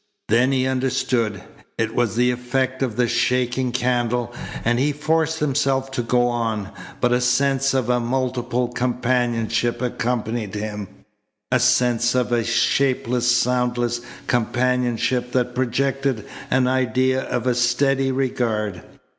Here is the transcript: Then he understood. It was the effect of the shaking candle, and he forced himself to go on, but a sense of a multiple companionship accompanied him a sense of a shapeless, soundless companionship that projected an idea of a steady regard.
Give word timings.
Then 0.29 0.51
he 0.51 0.65
understood. 0.65 1.43
It 1.77 1.93
was 1.93 2.15
the 2.15 2.31
effect 2.31 2.81
of 2.81 2.95
the 2.95 3.07
shaking 3.07 3.71
candle, 3.71 4.33
and 4.65 4.79
he 4.79 4.91
forced 4.93 5.37
himself 5.37 5.91
to 5.91 6.01
go 6.01 6.25
on, 6.27 6.71
but 6.99 7.11
a 7.11 7.21
sense 7.21 7.75
of 7.75 7.87
a 7.87 7.99
multiple 7.99 8.67
companionship 8.69 9.79
accompanied 9.79 10.55
him 10.55 10.87
a 11.51 11.59
sense 11.59 12.15
of 12.15 12.31
a 12.31 12.43
shapeless, 12.43 13.29
soundless 13.31 14.01
companionship 14.25 15.33
that 15.33 15.53
projected 15.53 16.27
an 16.49 16.65
idea 16.67 17.21
of 17.21 17.45
a 17.45 17.53
steady 17.53 18.11
regard. 18.11 18.81